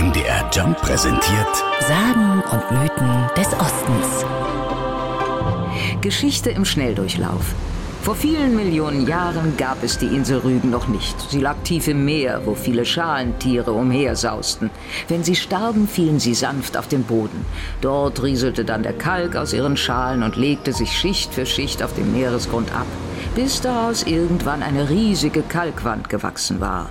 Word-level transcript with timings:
MDR 0.00 0.48
Jump 0.50 0.80
präsentiert 0.80 1.56
Sagen 1.80 2.42
und 2.50 2.70
Mythen 2.70 3.28
des 3.36 3.48
Ostens. 3.48 4.24
Geschichte 6.00 6.48
im 6.48 6.64
Schnelldurchlauf. 6.64 7.54
Vor 8.00 8.14
vielen 8.14 8.56
Millionen 8.56 9.06
Jahren 9.06 9.58
gab 9.58 9.82
es 9.82 9.98
die 9.98 10.06
Insel 10.06 10.38
Rügen 10.38 10.70
noch 10.70 10.88
nicht. 10.88 11.20
Sie 11.28 11.40
lag 11.40 11.56
tief 11.64 11.86
im 11.86 12.06
Meer, 12.06 12.40
wo 12.46 12.54
viele 12.54 12.86
Schalentiere 12.86 13.72
umhersausten. 13.72 14.70
Wenn 15.08 15.22
sie 15.22 15.36
starben, 15.36 15.86
fielen 15.86 16.18
sie 16.18 16.32
sanft 16.32 16.78
auf 16.78 16.88
den 16.88 17.02
Boden. 17.02 17.44
Dort 17.82 18.22
rieselte 18.22 18.64
dann 18.64 18.82
der 18.82 18.94
Kalk 18.94 19.36
aus 19.36 19.52
ihren 19.52 19.76
Schalen 19.76 20.22
und 20.22 20.36
legte 20.36 20.72
sich 20.72 20.92
Schicht 20.92 21.34
für 21.34 21.44
Schicht 21.44 21.82
auf 21.82 21.92
dem 21.92 22.14
Meeresgrund 22.14 22.72
ab, 22.72 22.86
bis 23.34 23.60
daraus 23.60 24.04
irgendwann 24.04 24.62
eine 24.62 24.88
riesige 24.88 25.42
Kalkwand 25.42 26.08
gewachsen 26.08 26.58
war. 26.58 26.88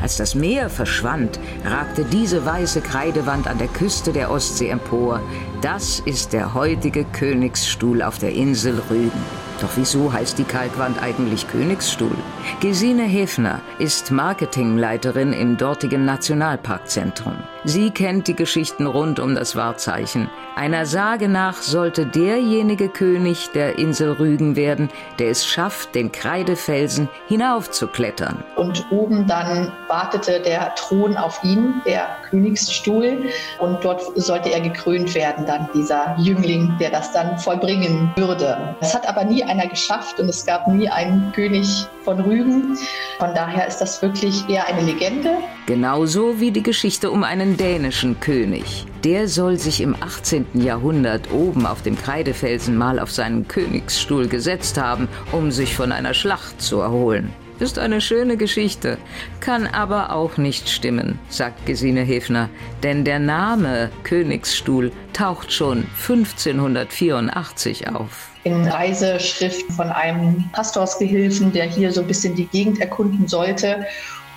Als 0.00 0.16
das 0.16 0.34
Meer 0.34 0.70
verschwand, 0.70 1.40
ragte 1.64 2.04
diese 2.04 2.44
weiße 2.44 2.80
Kreidewand 2.80 3.48
an 3.48 3.58
der 3.58 3.68
Küste 3.68 4.12
der 4.12 4.30
Ostsee 4.30 4.68
empor. 4.68 5.20
Das 5.60 6.00
ist 6.00 6.32
der 6.32 6.54
heutige 6.54 7.04
Königsstuhl 7.04 8.02
auf 8.02 8.18
der 8.18 8.32
Insel 8.32 8.80
Rügen. 8.90 9.47
Doch 9.60 9.70
wieso 9.74 10.12
heißt 10.12 10.38
die 10.38 10.44
Kalkwand 10.44 11.02
eigentlich 11.02 11.48
Königsstuhl? 11.48 12.16
Gesine 12.60 13.02
Hefner 13.02 13.60
ist 13.80 14.12
Marketingleiterin 14.12 15.32
im 15.32 15.56
dortigen 15.56 16.04
Nationalparkzentrum. 16.04 17.34
Sie 17.64 17.90
kennt 17.90 18.28
die 18.28 18.36
Geschichten 18.36 18.86
rund 18.86 19.18
um 19.18 19.34
das 19.34 19.56
Wahrzeichen. 19.56 20.30
Einer 20.54 20.86
Sage 20.86 21.28
nach 21.28 21.56
sollte 21.56 22.06
derjenige 22.06 22.88
König 22.88 23.50
der 23.52 23.78
Insel 23.78 24.12
Rügen 24.12 24.56
werden, 24.56 24.90
der 25.18 25.30
es 25.30 25.44
schafft, 25.44 25.94
den 25.94 26.12
Kreidefelsen 26.12 27.08
hinaufzuklettern. 27.26 28.42
Und 28.56 28.86
oben 28.90 29.26
dann 29.26 29.72
wartete 29.88 30.40
der 30.40 30.74
Thron 30.76 31.16
auf 31.16 31.42
ihn, 31.42 31.74
der 31.84 32.06
Königsstuhl. 32.30 33.24
Und 33.58 33.84
dort 33.84 34.02
sollte 34.16 34.50
er 34.50 34.60
gekrönt 34.60 35.14
werden, 35.14 35.44
dann 35.46 35.68
dieser 35.74 36.16
Jüngling, 36.18 36.76
der 36.80 36.90
das 36.90 37.12
dann 37.12 37.38
vollbringen 37.38 38.12
würde. 38.16 38.76
Es 38.80 38.94
hat 38.94 39.08
aber 39.08 39.24
nie 39.24 39.42
einer 39.48 39.66
geschafft 39.66 40.20
und 40.20 40.28
es 40.28 40.44
gab 40.46 40.68
nie 40.68 40.88
einen 40.88 41.32
König 41.32 41.86
von 42.04 42.20
Rügen. 42.20 42.76
Von 43.18 43.34
daher 43.34 43.66
ist 43.66 43.78
das 43.78 44.00
wirklich 44.02 44.48
eher 44.48 44.66
eine 44.66 44.82
Legende. 44.82 45.38
Genauso 45.66 46.40
wie 46.40 46.50
die 46.50 46.62
Geschichte 46.62 47.10
um 47.10 47.24
einen 47.24 47.56
dänischen 47.56 48.20
König. 48.20 48.86
Der 49.04 49.28
soll 49.28 49.58
sich 49.58 49.80
im 49.80 49.96
18. 50.00 50.46
Jahrhundert 50.54 51.30
oben 51.32 51.66
auf 51.66 51.82
dem 51.82 51.96
Kreidefelsen 51.96 52.76
mal 52.76 52.98
auf 52.98 53.10
seinen 53.10 53.48
Königsstuhl 53.48 54.28
gesetzt 54.28 54.78
haben, 54.78 55.08
um 55.32 55.50
sich 55.50 55.74
von 55.74 55.92
einer 55.92 56.14
Schlacht 56.14 56.60
zu 56.60 56.80
erholen. 56.80 57.32
Ist 57.60 57.78
eine 57.78 58.00
schöne 58.00 58.36
Geschichte, 58.36 58.98
kann 59.40 59.66
aber 59.66 60.12
auch 60.12 60.36
nicht 60.36 60.68
stimmen, 60.68 61.18
sagt 61.28 61.66
Gesine 61.66 62.02
Hefner, 62.02 62.48
denn 62.84 63.04
der 63.04 63.18
Name 63.18 63.90
Königsstuhl 64.04 64.92
taucht 65.12 65.52
schon 65.52 65.84
1584 66.00 67.88
auf. 67.88 68.30
In 68.44 68.64
Reiseschriften 68.64 69.74
von 69.74 69.88
einem 69.88 70.44
Pastorsgehilfen, 70.52 71.52
der 71.52 71.64
hier 71.64 71.90
so 71.90 72.02
ein 72.02 72.06
bisschen 72.06 72.36
die 72.36 72.46
Gegend 72.46 72.80
erkunden 72.80 73.26
sollte 73.26 73.84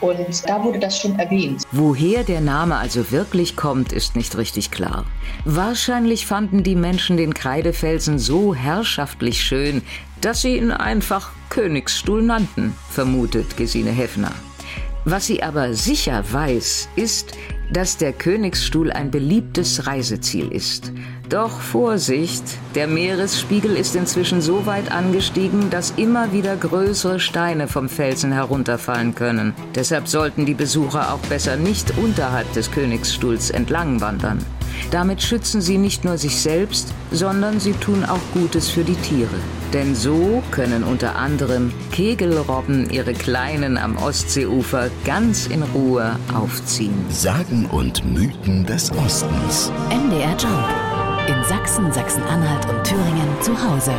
und 0.01 0.49
da 0.49 0.63
wurde 0.63 0.79
das 0.79 0.99
schon 0.99 1.17
erwähnt. 1.17 1.63
Woher 1.71 2.23
der 2.23 2.41
Name 2.41 2.77
also 2.77 3.11
wirklich 3.11 3.55
kommt, 3.55 3.93
ist 3.93 4.15
nicht 4.15 4.37
richtig 4.37 4.71
klar. 4.71 5.05
Wahrscheinlich 5.45 6.25
fanden 6.25 6.63
die 6.63 6.75
Menschen 6.75 7.17
den 7.17 7.33
Kreidefelsen 7.33 8.19
so 8.19 8.53
herrschaftlich 8.53 9.41
schön, 9.41 9.81
dass 10.19 10.41
sie 10.41 10.57
ihn 10.57 10.71
einfach 10.71 11.31
Königsstuhl 11.49 12.21
nannten, 12.21 12.75
vermutet 12.89 13.57
Gesine 13.57 13.91
Heffner. 13.91 14.31
Was 15.05 15.25
sie 15.25 15.41
aber 15.41 15.73
sicher 15.73 16.23
weiß, 16.31 16.89
ist, 16.95 17.33
dass 17.71 17.97
der 17.97 18.13
Königsstuhl 18.13 18.91
ein 18.91 19.11
beliebtes 19.11 19.87
Reiseziel 19.87 20.51
ist. 20.51 20.91
Doch 21.29 21.61
Vorsicht, 21.61 22.43
der 22.75 22.87
Meeresspiegel 22.87 23.75
ist 23.75 23.95
inzwischen 23.95 24.41
so 24.41 24.65
weit 24.65 24.91
angestiegen, 24.91 25.69
dass 25.69 25.91
immer 25.91 26.33
wieder 26.33 26.57
größere 26.57 27.19
Steine 27.19 27.67
vom 27.67 27.87
Felsen 27.87 28.33
herunterfallen 28.33 29.15
können. 29.15 29.53
Deshalb 29.75 30.07
sollten 30.07 30.45
die 30.45 30.53
Besucher 30.53 31.13
auch 31.13 31.21
besser 31.29 31.55
nicht 31.55 31.97
unterhalb 31.97 32.51
des 32.53 32.69
Königsstuhls 32.71 33.49
entlang 33.49 34.01
wandern. 34.01 34.39
Damit 34.91 35.21
schützen 35.21 35.61
sie 35.61 35.77
nicht 35.77 36.03
nur 36.03 36.17
sich 36.17 36.41
selbst, 36.41 36.93
sondern 37.11 37.61
sie 37.61 37.71
tun 37.71 38.03
auch 38.03 38.19
Gutes 38.33 38.69
für 38.69 38.83
die 38.83 38.95
Tiere. 38.95 39.29
Denn 39.73 39.95
so 39.95 40.43
können 40.51 40.83
unter 40.83 41.15
anderem 41.15 41.71
Kegelrobben 41.93 42.89
ihre 42.89 43.13
Kleinen 43.13 43.77
am 43.77 43.95
Ostseeufer 43.95 44.89
ganz 45.05 45.47
in 45.47 45.63
Ruhe 45.63 46.17
aufziehen. 46.35 47.05
Sagen 47.09 47.67
und 47.67 48.03
Mythen 48.05 48.65
des 48.65 48.91
Ostens. 48.91 49.71
MDR 49.89 50.35
Jump. 50.37 50.67
In 51.29 51.41
Sachsen, 51.45 51.93
Sachsen-Anhalt 51.93 52.65
und 52.67 52.83
Thüringen 52.83 53.29
zu 53.41 53.53
Hause. 53.53 53.93